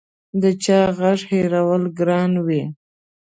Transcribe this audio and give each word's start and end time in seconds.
د 0.41 0.43
چا 0.63 0.79
غږ 0.97 1.19
هېرول 1.31 1.83
ګران 1.99 2.31
وي 2.45 2.63